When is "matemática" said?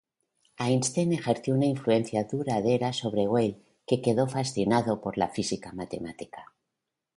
5.73-6.51